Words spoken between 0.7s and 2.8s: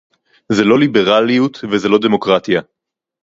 ליברליות וזה לא דמוקרטיה